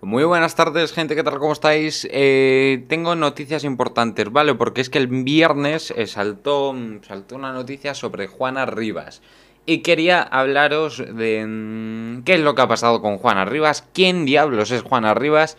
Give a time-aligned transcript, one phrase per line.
[0.00, 1.40] Muy buenas tardes, gente, ¿qué tal?
[1.40, 2.06] ¿Cómo estáis?
[2.12, 4.54] Eh, tengo noticias importantes, ¿vale?
[4.54, 9.22] Porque es que el viernes eh, saltó, saltó una noticia sobre Juana Rivas.
[9.66, 14.24] Y quería hablaros de mm, qué es lo que ha pasado con Juana Rivas, quién
[14.24, 15.58] diablos es Juana Rivas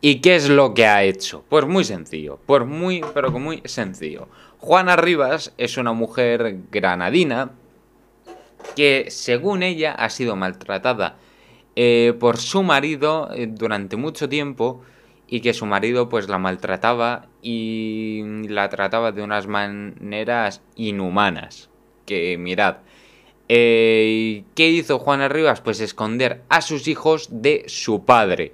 [0.00, 1.44] y qué es lo que ha hecho.
[1.50, 4.28] Pues muy sencillo, pues muy, pero muy sencillo.
[4.60, 7.50] Juana Rivas es una mujer granadina
[8.76, 11.18] que, según ella, ha sido maltratada
[11.76, 14.82] eh, por su marido eh, durante mucho tiempo
[15.26, 21.70] y que su marido pues la maltrataba y la trataba de unas maneras inhumanas.
[22.06, 22.78] Que mirad,
[23.48, 25.60] eh, ¿qué hizo Juana Rivas?
[25.60, 28.52] Pues esconder a sus hijos de su padre.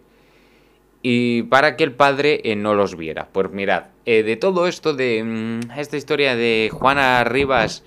[1.03, 3.29] Y para que el padre no los viera.
[3.33, 7.85] Pues mirad, de todo esto, de mm, esta historia de Juana Rivas,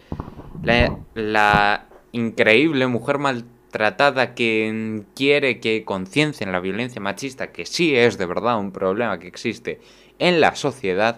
[1.15, 8.20] la, increíble mujer maltratada, tratada que quiere que conciencien la violencia machista, que sí es
[8.20, 9.82] de verdad un problema que existe
[10.20, 11.18] en la sociedad,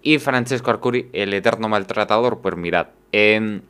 [0.00, 3.60] y Francesco Arcuri, el eterno maltratador, pues mirad, em,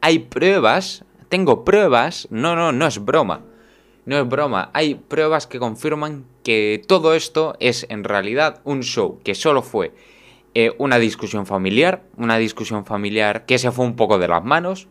[0.00, 3.42] hay pruebas, tengo pruebas, no, no, no es broma,
[4.06, 9.20] no es broma, hay pruebas que confirman que todo esto es en realidad un show,
[9.22, 9.92] que solo fue
[10.54, 14.88] eh, una discusión familiar, una discusión familiar que se fue un poco de las manos,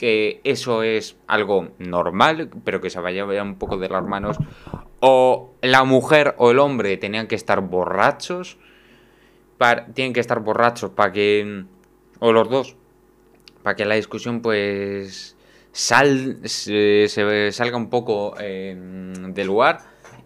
[0.00, 4.38] que eso es algo normal, pero que se vaya un poco de las manos.
[5.00, 8.56] O la mujer o el hombre tenían que estar borrachos.
[9.92, 11.64] Tienen que estar borrachos para que...
[12.18, 12.76] O los dos.
[13.62, 15.36] Para que la discusión pues...
[15.72, 18.74] Sal, se, salga un poco eh,
[19.34, 19.80] del lugar.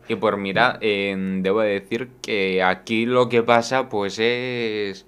[0.06, 5.04] Y pues mira, eh, debo decir que aquí lo que pasa pues es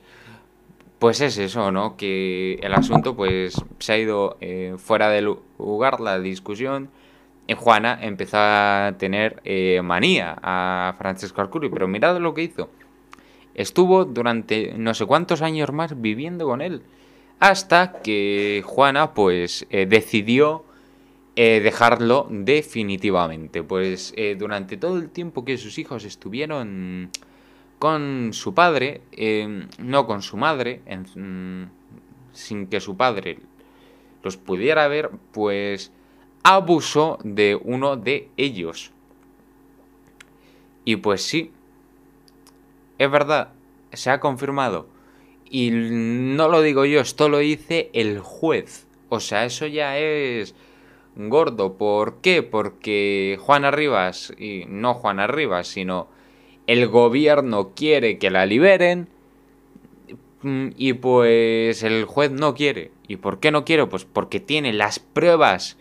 [0.99, 1.97] pues es eso, ¿no?
[1.97, 6.91] Que el asunto pues se ha ido eh, fuera de lugar, la discusión.
[7.47, 12.71] Y Juana empezó a tener eh, manía a Francesco Arcuri, pero mirad lo que hizo.
[13.55, 16.83] Estuvo durante no sé cuántos años más viviendo con él.
[17.39, 20.65] Hasta que Juana pues eh, decidió
[21.37, 23.63] dejarlo definitivamente.
[23.63, 27.11] Pues durante todo el tiempo que sus hijos estuvieron
[27.79, 30.81] con su padre, em, no con su madre,
[31.15, 31.65] mm,
[32.33, 33.39] sin que su padre
[34.23, 35.93] los pudiera ver, pues
[36.43, 38.93] abusó de uno de ellos.
[40.85, 41.53] Y pues sí,
[42.99, 43.53] es verdad,
[43.93, 44.87] se ha confirmado.
[45.49, 48.87] Y no lo digo yo, esto lo dice el juez.
[49.09, 50.55] O sea, eso ya es
[51.15, 51.75] gordo.
[51.75, 52.43] ¿Por qué?
[52.43, 56.09] Porque Juana Rivas, y no Juana Rivas, sino
[56.67, 59.09] el gobierno quiere que la liberen
[60.43, 62.91] mm, y pues el juez no quiere.
[63.09, 63.87] ¿Y por qué no quiere?
[63.87, 65.77] Pues porque tiene las pruebas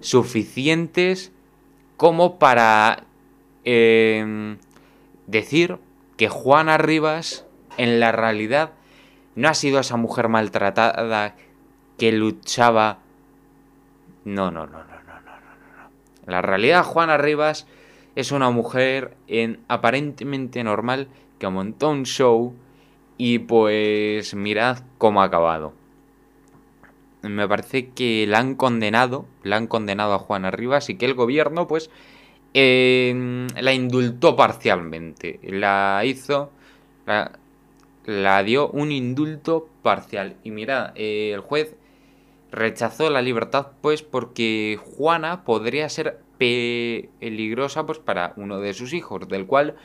[0.00, 1.32] suficientes
[1.96, 3.04] como para
[3.64, 4.58] em,
[5.26, 5.78] decir
[6.16, 8.72] que Juana Rivas en la realidad
[9.34, 11.36] no ha sido esa mujer maltratada
[11.98, 12.98] que luchaba.
[14.24, 15.90] No, no, no, no, no, no, no, no.
[16.26, 17.66] La realidad Juana Rivas
[18.16, 22.54] es una mujer en, aparentemente normal que montó un show
[23.18, 25.74] y pues mirad cómo ha acabado.
[27.22, 31.14] Me parece que la han condenado, la han condenado a Juana Rivas y que el
[31.14, 31.90] gobierno pues
[32.54, 35.38] la indultó parcialmente.
[35.42, 36.50] La hizo,
[37.04, 40.36] la, dio un indulto parcial.
[40.42, 41.76] Y mirad, eh, el juez
[42.50, 49.28] rechazó la libertad pues porque Juana podría ser peligrosa pues, para uno de sus hijos,
[49.28, 49.76] del cual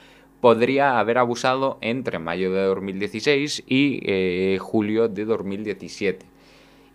[0.42, 6.26] podría haber abusado entre mayo de 2016 y eh, julio de 2017.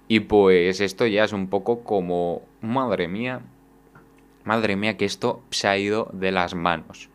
[0.09, 3.41] Y pues esto ya es un poco como, madre mía,
[4.45, 7.09] madre mía que esto se ha ido de las manos.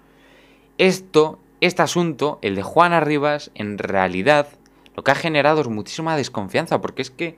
[0.78, 4.48] Esto, este asunto, el de Juana Rivas, en realidad
[4.96, 7.38] lo que ha generado es muchísima desconfianza, porque es que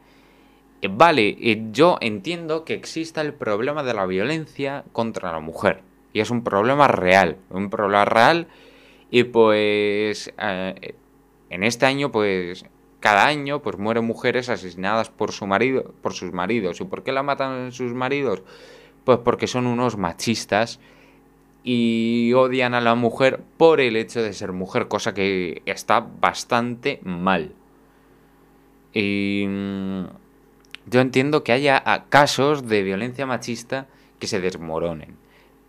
[0.89, 5.81] vale, eh, yo entiendo que exista el problema de la violencia contra la mujer.
[6.13, 7.37] Y es un problema real.
[7.49, 8.47] Un problema real.
[9.09, 10.95] Y pues eh,
[11.49, 12.65] en este año, pues
[12.99, 16.79] cada año, pues mueren mujeres asesinadas por su marido, por sus maridos.
[16.81, 18.43] ¿Y por qué la matan sus maridos?
[19.03, 20.79] Pues porque son unos machistas
[21.63, 26.99] y odian a la mujer por el hecho de ser mujer, cosa que está bastante
[27.03, 27.53] mal.
[28.93, 30.05] Y mm,
[30.85, 33.87] yo entiendo que haya casos de violencia machista
[34.19, 35.17] que se desmoronen.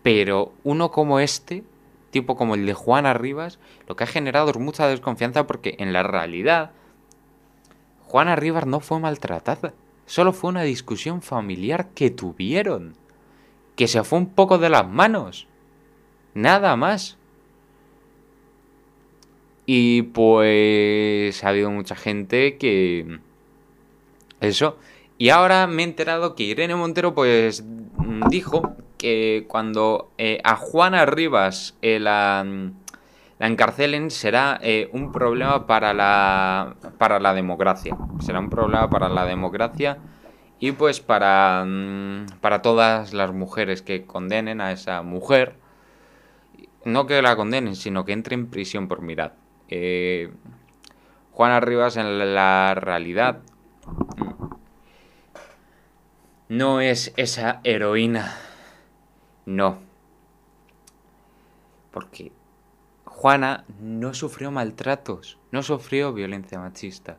[0.02, 1.64] Pero uno como este,
[2.10, 3.58] tipo como el de Juana Rivas,
[3.88, 6.72] lo que ha generado es mucha desconfianza porque en la realidad
[8.14, 9.74] Juana Rivas no fue maltratada.
[10.06, 12.94] Solo fue una discusión familiar que tuvieron.
[13.74, 15.48] Que se fue un poco de las manos.
[16.34, 17.16] Nada más.
[19.66, 23.18] Y pues ha habido mucha gente que...
[24.40, 24.76] Eso.
[25.16, 27.64] Y ahora me he enterado que Irene Montero pues
[28.28, 32.44] dijo que cuando eh, a Juana Rivas eh, la,
[33.38, 37.96] la, encarcelen será eh, un problema para la, para la democracia.
[38.20, 39.98] Será un problema para la democracia
[40.58, 45.56] y pues para, mm, para todas las mujeres que condenen a esa mujer.
[46.84, 49.32] No que la condenen, sino que entre en prisión por mirad.
[51.32, 53.40] Juana Rivas en la realidad
[56.58, 58.36] no es esa heroína.
[59.44, 59.78] No.
[61.90, 62.30] Porque
[63.04, 67.18] Juana no sufrió maltratos, no sufrió violencia machista.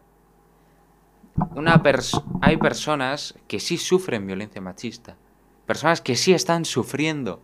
[1.53, 1.81] Una
[2.41, 5.17] hay personas que sí sufren violencia machista.
[5.65, 7.41] Personas que sí están sufriendo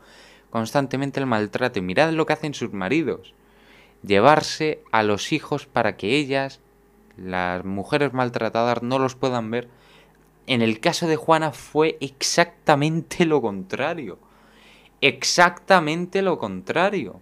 [0.49, 1.79] constantemente el maltrato.
[1.79, 3.33] Y mirad lo que hacen sus maridos.
[4.01, 6.61] Llevarse a los hijos para que ellas,
[7.17, 9.67] las mujeres maltratadas, no los puedan ver
[10.47, 14.19] en el caso de Juana fue exactamente lo contrario.
[15.01, 17.19] Exactamente lo contrario.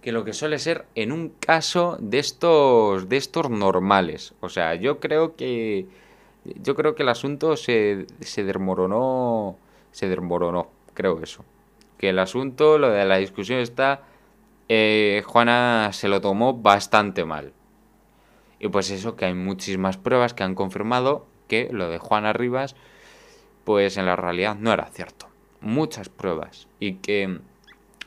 [0.00, 4.34] Que lo que suele ser en un caso de estos, de estos normales.
[4.40, 5.86] O sea, yo creo que.
[6.44, 9.56] Yo creo que el asunto se, se desmoronó.
[9.90, 11.44] Se desmoronó, creo eso.
[11.98, 14.04] Que el asunto, lo de la discusión está.
[14.68, 17.52] Eh, Juana se lo tomó bastante mal.
[18.58, 22.74] Y pues eso, que hay muchísimas pruebas que han confirmado que lo de Juana Rivas,
[23.64, 25.28] pues en la realidad no era cierto.
[25.60, 26.68] Muchas pruebas.
[26.80, 27.40] Y que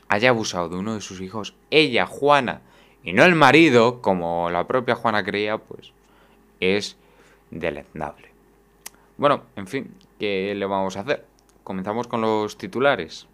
[0.08, 2.62] haya abusado de uno de sus hijos, ella, Juana,
[3.02, 5.92] y no el marido, como la propia Juana creía, pues
[6.60, 6.96] es
[7.50, 8.30] deleznable.
[9.16, 11.26] Bueno, en fin, ¿qué le vamos a hacer?
[11.62, 13.26] Comenzamos con los titulares.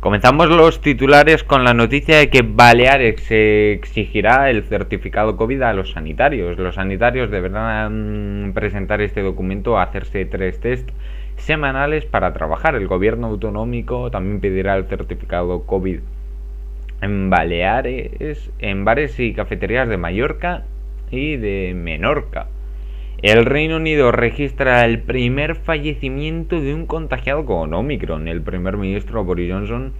[0.00, 5.90] Comenzamos los titulares con la noticia de que Baleares exigirá el certificado COVID a los
[5.90, 6.56] sanitarios.
[6.56, 10.88] Los sanitarios deberán presentar este documento hacerse tres test
[11.36, 12.76] semanales para trabajar.
[12.76, 15.98] El gobierno autonómico también pedirá el certificado COVID
[17.00, 20.62] en Baleares, en bares y cafeterías de Mallorca
[21.10, 22.46] y de Menorca.
[23.20, 28.28] El Reino Unido registra el primer fallecimiento de un contagiado con Omicron.
[28.28, 29.92] El primer ministro Boris Johnson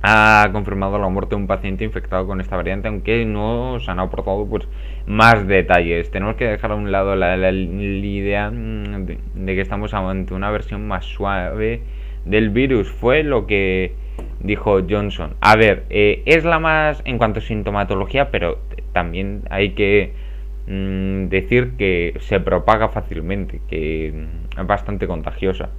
[0.00, 4.00] ha confirmado la muerte de un paciente infectado con esta variante, aunque no se han
[4.00, 4.66] aportado pues,
[5.06, 6.10] más detalles.
[6.10, 10.88] Tenemos que dejar a un lado la, idea mm, de, que estamos ante una versión
[10.88, 11.82] más suave
[12.24, 12.90] del virus.
[12.90, 13.92] Fue lo que
[14.40, 15.34] dijo Johnson.
[15.42, 18.58] A ver, eh, es la más en cuanto a sintomatología, pero
[18.94, 20.14] también hay que
[20.66, 25.70] Mm, decir que se propaga fácilmente, que es bastante contagiosa.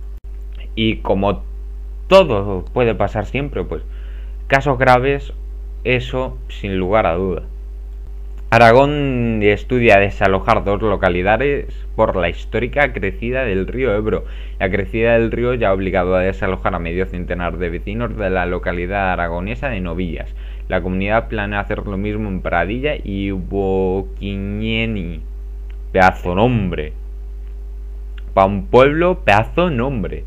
[0.76, 1.44] Y como
[2.08, 3.84] todo puede pasar siempre, pues
[4.48, 5.34] casos graves,
[5.84, 7.44] eso sin lugar a duda.
[8.50, 11.66] Aragón estudia desalojar dos localidades
[11.98, 14.24] por la histórica crecida del río Ebro.
[14.58, 18.30] La crecida del río ya ha obligado a desalojar a medio centenar de vecinos de
[18.30, 20.34] la localidad aragonesa de Novillas.
[20.68, 25.22] La comunidad planea hacer lo mismo en Pradilla y Boquiñeni.
[25.94, 26.92] Pedazo nombre.
[28.34, 30.26] Para un pueblo, pedazo nombre.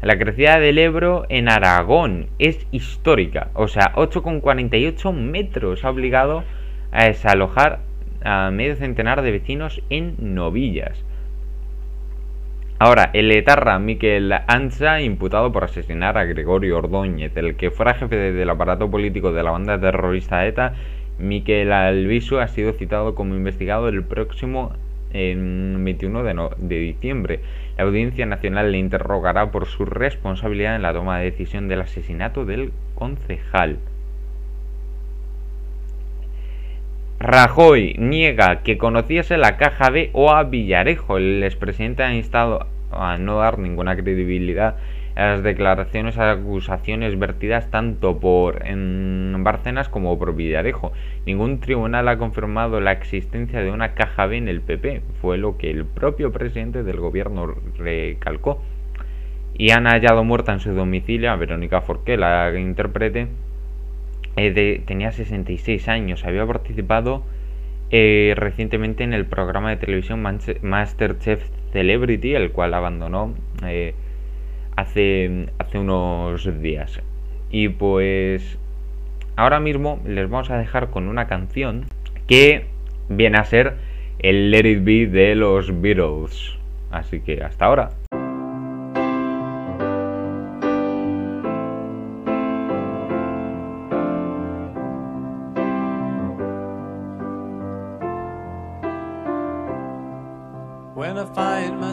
[0.00, 3.50] La crecida del Ebro en Aragón es histórica.
[3.54, 6.44] O sea, 8,48 metros ha obligado
[6.92, 7.80] a desalojar
[8.24, 11.04] a medio centenar de vecinos en Novillas.
[12.84, 18.16] Ahora, el etarra Miquel Anza, imputado por asesinar a Gregorio Ordóñez, el que fuera jefe
[18.16, 20.74] del aparato político de la banda terrorista ETA,
[21.16, 24.72] Miquel Alviso ha sido citado como investigado el próximo
[25.12, 27.38] 21 de, de, diciembre.
[27.78, 32.44] La Audiencia Nacional le interrogará por su responsabilidad en la toma de decisión del asesinato
[32.44, 33.78] del concejal.
[37.20, 41.18] Rajoy niega que conociese la caja B o a Villarejo.
[41.18, 44.76] El expresidente ha instado a no dar ninguna credibilidad
[45.14, 50.92] a las declaraciones, acusaciones vertidas tanto por en Bárcenas como por Villarejo.
[51.26, 55.58] Ningún tribunal ha confirmado la existencia de una caja B en el PP, fue lo
[55.58, 58.62] que el propio presidente del gobierno recalcó.
[59.54, 63.28] Y han hallado muerta en su domicilio a Verónica Forqué, la intérprete
[64.36, 67.22] eh, tenía 66 años, había participado
[67.90, 70.22] eh, recientemente en el programa de televisión
[70.62, 71.42] Masterchef
[71.72, 73.34] Celebrity, el cual abandonó
[73.66, 73.94] eh,
[74.76, 77.00] hace, hace unos días.
[77.50, 78.58] Y pues
[79.36, 81.86] ahora mismo les vamos a dejar con una canción
[82.26, 82.66] que
[83.08, 83.76] viene a ser
[84.18, 86.56] el Let It Be de los Beatles.
[86.90, 87.90] Así que hasta ahora.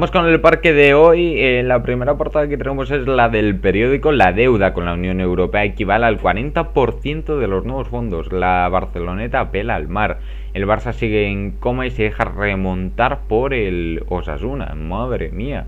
[0.00, 1.38] Comenzamos con el parque de hoy.
[1.38, 5.20] Eh, la primera portada que tenemos es la del periódico La deuda con la Unión
[5.20, 8.32] Europea equivale al 40% de los nuevos fondos.
[8.32, 10.20] La Barceloneta apela al mar.
[10.54, 14.74] El Barça sigue en coma y se deja remontar por el Osasuna.
[14.74, 15.66] Madre mía.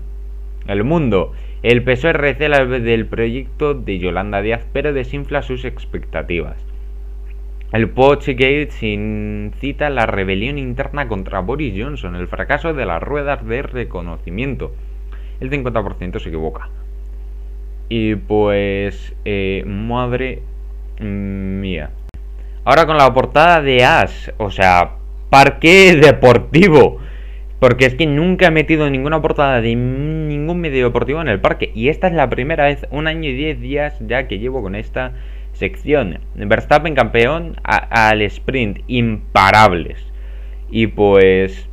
[0.65, 1.33] El mundo.
[1.61, 6.72] El PSOE recela del proyecto de Yolanda Díaz, pero desinfla sus expectativas.
[7.73, 13.63] El Gate incita la rebelión interna contra Boris Johnson, el fracaso de las ruedas de
[13.63, 14.75] reconocimiento.
[15.39, 16.69] El 50% se equivoca.
[17.89, 20.43] Y pues, eh, madre
[20.99, 21.89] mía.
[22.63, 24.91] Ahora con la portada de As, o sea,
[25.31, 26.99] parque deportivo.
[27.59, 31.71] Porque es que nunca he metido ninguna portada de ningún medio deportivo en el parque.
[31.73, 34.75] Y esta es la primera vez, un año y diez días ya que llevo con
[34.75, 35.13] esta
[35.63, 36.19] sección.
[36.35, 39.99] Verstappen campeón al sprint, imparables.
[40.69, 41.69] Y pues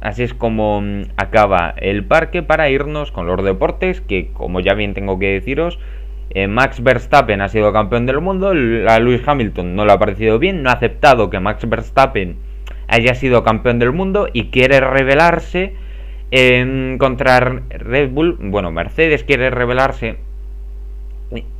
[0.00, 4.74] así es como mm, acaba el parque para irnos con los deportes, que como ya
[4.74, 5.78] bien tengo que deciros,
[6.34, 8.54] Eh, Max Verstappen ha sido campeón del mundo,
[8.88, 12.36] a Lewis Hamilton no le ha parecido bien, no ha aceptado que Max Verstappen
[12.88, 15.74] haya sido campeón del mundo y quiere rebelarse
[16.98, 17.38] contra
[17.68, 18.38] Red Bull.
[18.40, 20.16] Bueno, Mercedes quiere rebelarse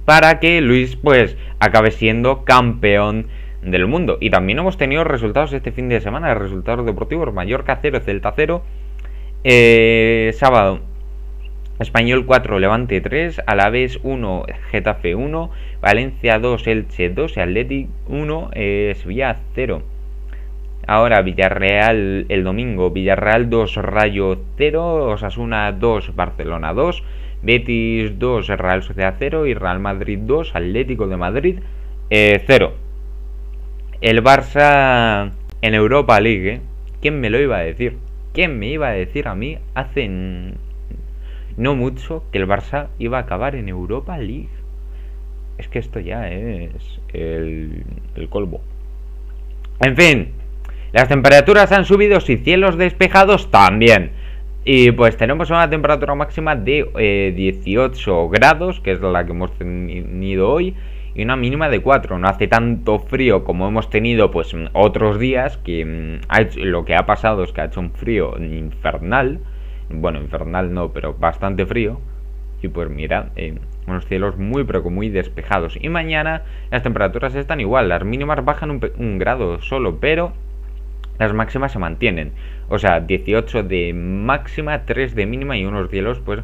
[0.05, 3.27] para que Luis pues acabe siendo campeón
[3.63, 4.19] del mundo.
[4.21, 8.63] Y también hemos tenido resultados este fin de semana, resultados deportivos, Mallorca 0, Celta 0,
[9.45, 10.81] eh, sábado
[11.79, 15.51] Español 4, Levante 3, Alavés 1, Getafe 1,
[15.81, 19.83] Valencia 2, Elche 2, Athletic 1, eh, Sevilla 0.
[20.87, 27.03] Ahora Villarreal el domingo, Villarreal 2, Rayo 0, Osasuna 2, Barcelona 2,
[27.43, 31.67] Betis 2, Real Sociedad 0 y Real Madrid 2, Atlético de Madrid 0.
[32.11, 32.77] Eh,
[34.01, 36.61] el Barça en Europa League, ¿eh?
[37.01, 37.99] ¿quién me lo iba a decir?
[38.33, 40.09] ¿Quién me iba a decir a mí hace
[41.57, 44.49] no mucho que el Barça iba a acabar en Europa League?
[45.59, 47.85] Es que esto ya es el,
[48.17, 48.61] el colmo.
[49.81, 50.33] En fin,
[50.93, 54.13] las temperaturas han subido y cielos despejados también.
[54.65, 59.53] Y pues tenemos una temperatura máxima de 18 eh, grados, que es la que hemos
[59.59, 60.77] tenido hoy,
[61.17, 62.19] y una mínima de 4.
[62.19, 67.07] No hace tanto frío como hemos tenido pues otros días, que mm, lo que ha
[67.07, 69.41] pasado es que ha hecho un frío infernal.
[69.91, 72.01] Bueno, infernal no, pero bastante frío.
[72.63, 75.77] Y pues mira, eh, unos cielos muy pero muy despejados.
[75.81, 80.33] Y mañana las temperaturas están igual, las mínimas bajan un, un grado solo, pero
[81.19, 82.33] las máximas se mantienen.
[82.73, 86.41] O sea, 18 de máxima, 3 de mínima y unos cielos pues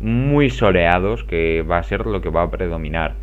[0.00, 3.16] muy soleados que va a ser lo que va a predominar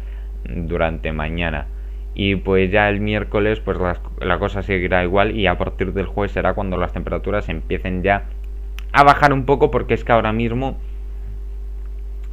[0.43, 1.65] durante mañana.
[2.13, 3.79] Y pues ya el miércoles pues
[4.19, 8.25] la, cosa seguirá igual y a partir del jueves será cuando las temperaturas empiecen ya
[8.91, 10.77] a bajar un poco porque es que ahora mismo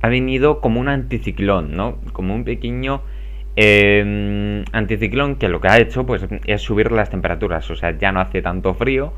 [0.02, 1.96] ha venido como un anticiclón, ¿no?
[2.12, 3.00] Como un pequeño
[3.56, 8.12] eh, anticiclón que lo que ha hecho pues es subir las temperaturas, o sea, ya
[8.12, 9.14] no hace tanto frío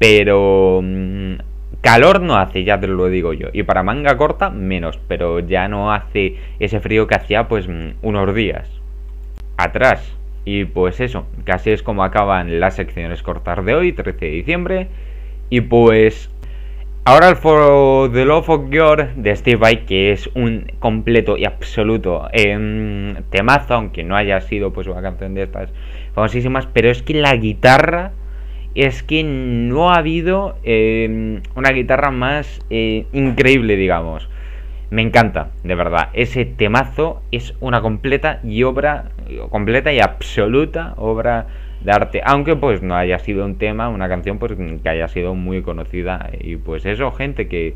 [0.00, 1.34] pero mm,
[1.82, 3.48] calor no hace, ya te lo digo yo.
[3.52, 4.98] Y para manga corta, menos.
[5.06, 8.66] Pero ya no hace ese frío que hacía pues mm, unos días
[9.58, 10.16] atrás.
[10.46, 14.88] Y pues eso, casi es como acaban las secciones cortas de hoy, 13 de diciembre.
[15.50, 16.30] Y pues
[17.04, 21.44] ahora el For the Love of God de Steve Vai, que es un completo y
[21.44, 25.70] absoluto em, temazo, aunque no haya sido pues una canción de estas
[26.14, 28.12] famosísimas, pero es que la guitarra
[28.74, 34.28] es que no ha habido em, una guitarra más eh, increíble, digamos.
[34.90, 36.08] Me encanta, de verdad.
[36.14, 39.10] Ese temazo es una completa y obra,
[39.50, 41.46] completa y absoluta obra
[41.80, 42.20] de arte.
[42.24, 46.30] Aunque pues no haya sido un tema, una canción pues que haya sido muy conocida.
[46.40, 47.74] Y pues eso, gente, que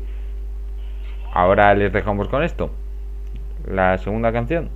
[1.33, 2.71] ahora les dejamos con esto.
[3.65, 4.69] La segunda canción.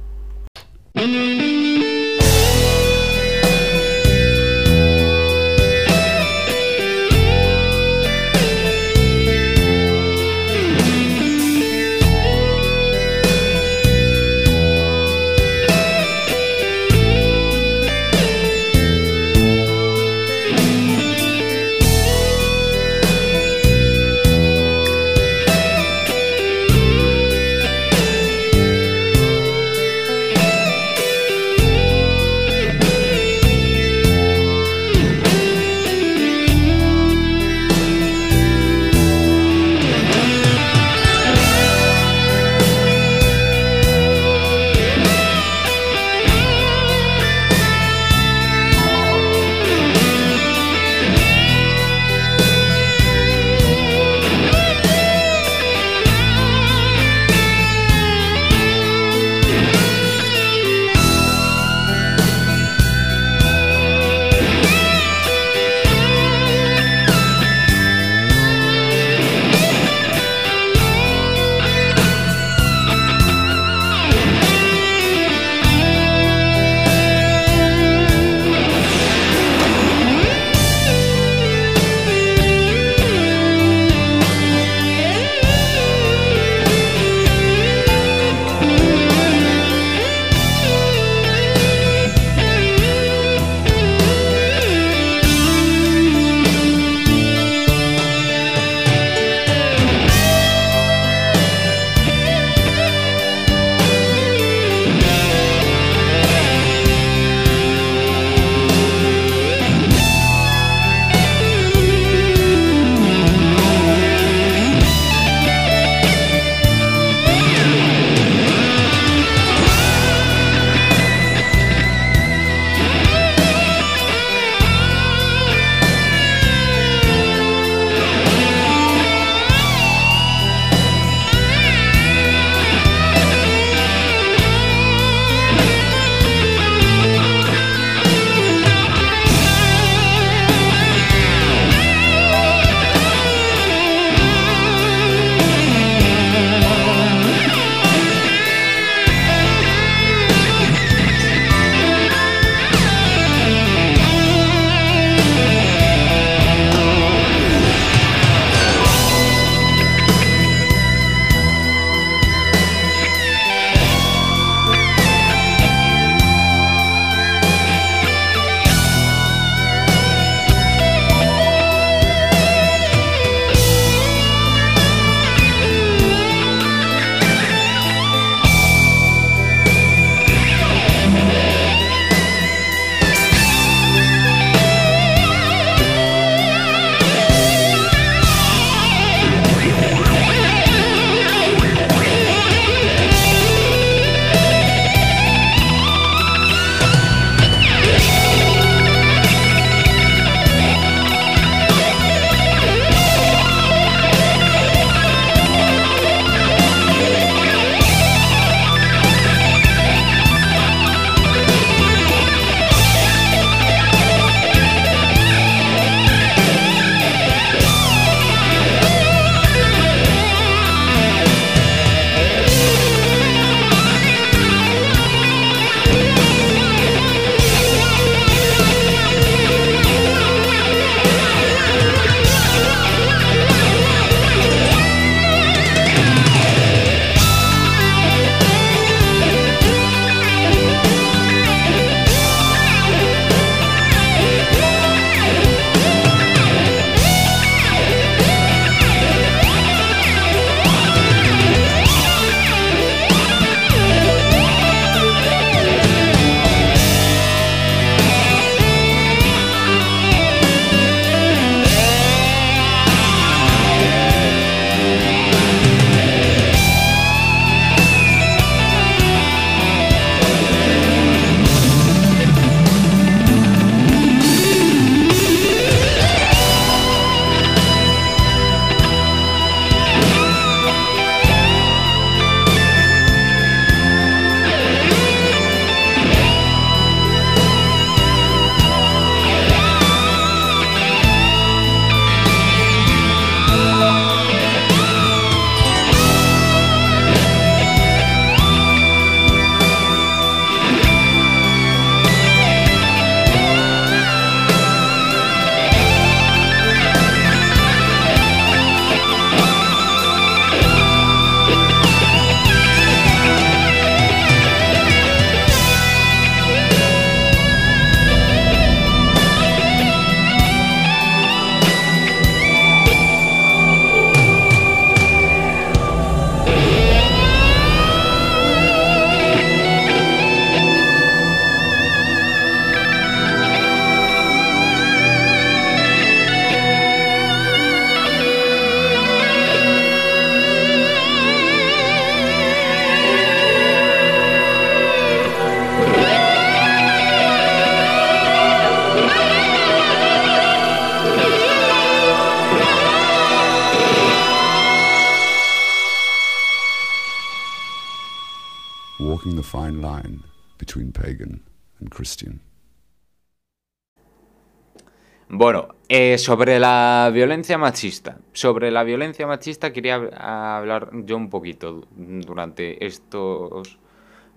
[366.19, 368.17] Sobre la violencia machista.
[368.33, 373.77] Sobre la violencia machista quería hab- hablar yo un poquito durante estos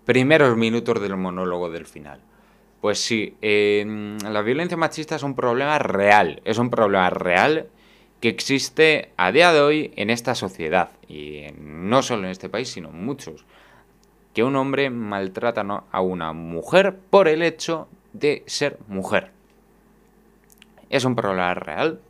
[0.04, 2.20] primeros minutos del monólogo del final.
[2.80, 7.68] Pues sí, eh, la violencia machista es un problema real, es un problema real
[8.20, 12.68] que existe a día de hoy en esta sociedad, y no solo en este país,
[12.68, 13.44] sino en muchos,
[14.34, 19.30] que un hombre maltrata a una mujer por el hecho de ser mujer.
[20.92, 22.00] Es un problema real.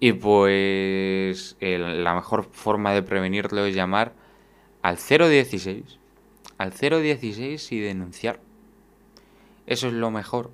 [0.00, 4.12] Y pues la mejor forma de prevenirlo es llamar
[4.82, 5.98] al 016.
[6.58, 8.40] Al 016 y denunciar.
[9.66, 10.50] Eso es lo mejor.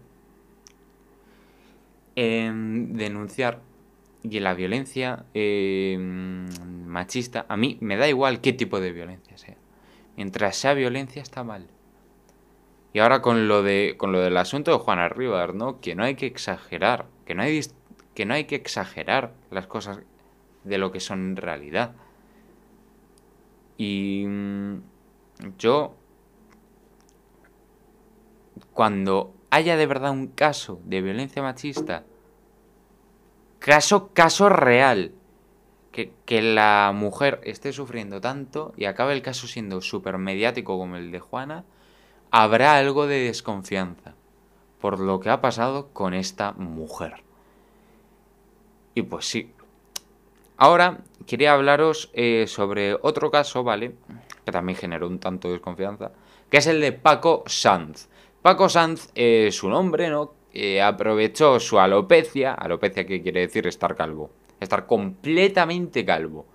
[2.15, 3.63] Denunciar.
[4.23, 6.47] Y la violencia em,
[6.87, 9.57] machista, a mí me da igual qué tipo de violencia sea.
[10.17, 11.67] Mientras sea violencia está mal.
[12.93, 15.81] Y ahora con lo de con lo del asunto de Juana Rivas, ¿no?
[15.81, 17.61] Que no hay que exagerar, que no hay
[18.15, 20.01] que no hay que exagerar las cosas
[20.65, 21.95] de lo que son en realidad.
[23.77, 24.83] Y mm,
[25.59, 25.95] yo
[28.73, 32.05] cuando haya de verdad un caso de violencia machista,
[33.59, 35.13] caso caso real,
[35.93, 40.97] que, que la mujer esté sufriendo tanto y acabe el caso siendo súper mediático como
[40.97, 41.65] el de Juana,
[42.31, 44.15] habrá algo de desconfianza
[44.81, 47.23] por lo que ha pasado con esta mujer.
[48.95, 49.53] Y pues sí.
[50.57, 53.95] Ahora quería hablaros eh, sobre otro caso, ¿vale?
[54.45, 56.13] Que también generó un tanto de desconfianza,
[56.51, 58.09] que es el de Paco Sanz.
[58.43, 60.33] Paco Sanz, eh, su nombre, ¿no?
[60.53, 66.47] Eh, aprovechó su alopecia, alopecia que quiere decir estar calvo, estar completamente calvo.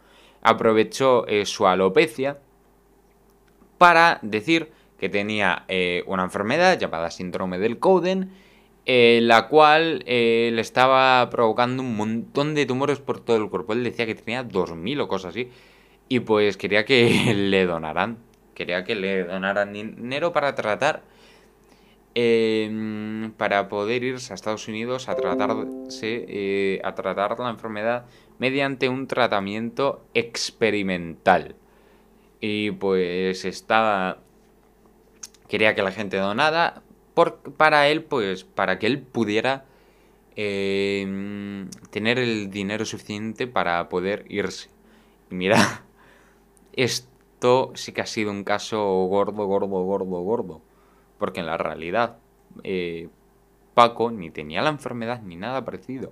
[0.42, 2.38] Aprovechó eh, su alopecia
[3.78, 8.32] para decir que tenía eh, una enfermedad llamada síndrome del Cowden,
[8.86, 13.74] eh, la cual eh, le estaba provocando un montón de tumores por todo el cuerpo.
[13.74, 15.52] Él decía que tenía 2.000 o cosas así.
[16.10, 18.20] Y pues quería que le donaran.
[18.56, 21.04] Quería que le donaran dinero para tratar.
[22.16, 26.82] eh, para poder irse a Estados Unidos a tratarse.
[26.84, 28.06] a tratar la enfermedad
[28.40, 31.56] mediante un tratamiento experimental.
[32.40, 34.20] Y pues estaba
[35.48, 36.82] quería que la gente donara
[37.14, 39.66] por, para él, pues para que él pudiera
[40.36, 44.70] eh, tener el dinero suficiente para poder irse.
[45.32, 45.84] Y mira,
[46.74, 50.62] esto sí que ha sido un caso gordo, gordo, gordo, gordo.
[51.18, 52.18] Porque en la realidad,
[52.64, 53.10] eh,
[53.74, 56.12] Paco ni tenía la enfermedad ni nada parecido.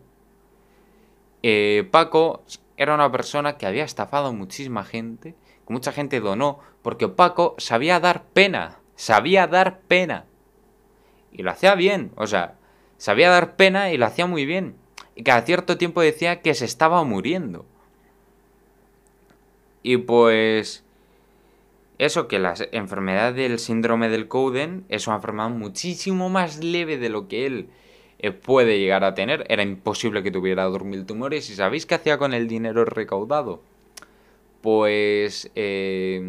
[1.43, 2.43] Eh, Paco
[2.77, 5.35] era una persona que había estafado muchísima gente,
[5.67, 10.25] que mucha gente donó, porque Paco sabía dar pena, sabía dar pena.
[11.31, 12.55] Y lo hacía bien, o sea,
[12.97, 14.75] sabía dar pena y lo hacía muy bien.
[15.15, 17.65] Y cada cierto tiempo decía que se estaba muriendo.
[19.81, 20.83] Y pues...
[21.99, 27.09] Eso, que la enfermedad del síndrome del Cowden es una enfermedad muchísimo más leve de
[27.09, 27.69] lo que él
[28.17, 29.45] eh, puede llegar a tener.
[29.47, 31.49] Era imposible que tuviera 2.000 tumores.
[31.49, 33.61] ¿Y sabéis qué hacía con el dinero recaudado?
[34.61, 36.19] Pues eh,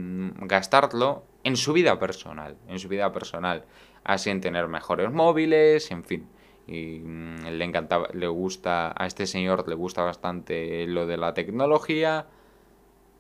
[0.43, 2.57] gastarlo en su vida personal.
[2.69, 3.65] En su vida personal.
[4.03, 6.27] Así en tener mejores móviles, en fin.
[6.67, 11.35] Y mm, le encantaba, le gusta, a este señor le gusta bastante lo de la
[11.35, 12.27] tecnología.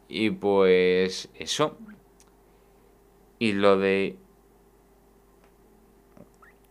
[0.09, 1.77] Y pues eso.
[3.39, 4.17] Y lo de...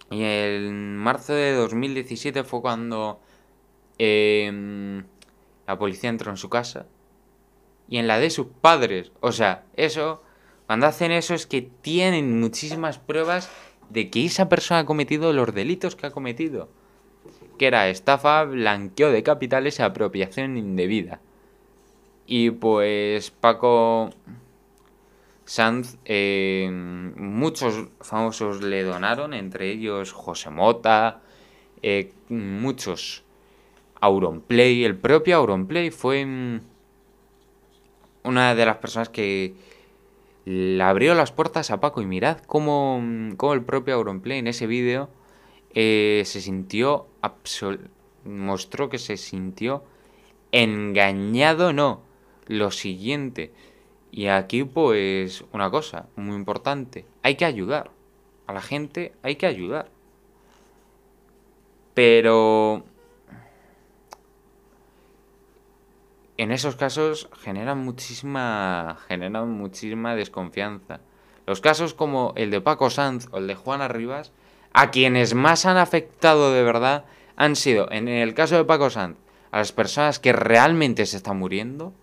[0.10, 3.20] Y en marzo de 2017 fue cuando
[3.98, 5.04] em,
[5.66, 6.86] la policía entró en su casa
[7.88, 9.12] y en la de sus padres.
[9.22, 10.23] O sea, eso,
[10.68, 13.50] cuando hacen eso es que tienen muchísimas pruebas
[13.90, 16.70] de que esa persona ha cometido los delitos que ha cometido.
[17.58, 21.20] Que era estafa, blanqueo de capitales y apropiación indebida.
[22.26, 24.10] Y pues Paco
[25.46, 31.22] Sanz, eh, muchos famosos le donaron, entre ellos José Mota,
[31.82, 33.24] eh, muchos.
[34.00, 36.60] Auronplay, el propio Auronplay fue mm,
[38.26, 39.54] una de las personas que
[40.46, 42.02] le abrió las puertas a Paco.
[42.02, 43.02] Y mirad cómo,
[43.38, 45.10] cómo el propio Auronplay en ese vídeo
[45.74, 47.08] eh, se sintió
[48.26, 49.84] mostró que se sintió
[50.52, 52.02] engañado, no.
[52.48, 53.52] Lo siguiente.
[54.12, 57.06] Y aquí, pues, una cosa muy importante.
[57.24, 57.92] Hay que ayudar.
[58.48, 59.90] A la gente hay que ayudar.
[61.94, 62.86] Pero...
[66.38, 68.98] En esos casos generan muchísima...
[69.08, 71.00] Generan muchísima desconfianza.
[71.46, 74.32] Los casos como el de Paco Sanz o el de Juana Rivas,
[74.74, 79.18] a quienes más han afectado de verdad han sido, en el caso de Paco Sanz,
[79.52, 81.94] a las personas que realmente se están muriendo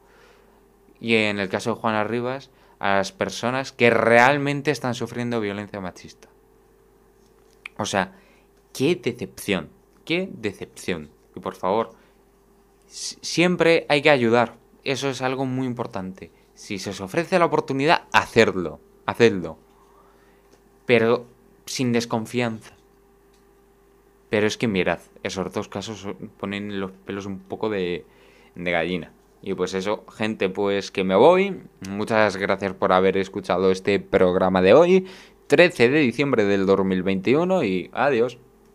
[1.01, 5.81] y en el caso de Juana Rivas, a las personas que realmente están sufriendo violencia
[5.81, 6.29] machista.
[7.79, 8.12] O sea,
[8.73, 9.71] qué decepción,
[10.05, 11.11] qué decepción.
[11.35, 11.95] Y por favor,
[12.90, 14.57] siempre hay que ayudar.
[14.85, 16.31] Eso es algo muy importante.
[16.55, 19.59] Si se os ofrece la oportunidad, hacedlo, hacedlo.
[20.87, 21.26] Pero
[21.66, 22.74] sin desconfianza.
[24.29, 26.07] Pero es que mirad, esos dos casos
[26.38, 28.05] ponen los pelos un poco de,
[28.55, 29.12] de gallina.
[29.42, 31.62] Y pues eso, gente, pues que me voy.
[31.88, 35.07] Muchas gracias por haber escuchado este programa de hoy,
[35.46, 38.38] 13 de diciembre del 2021 y adiós.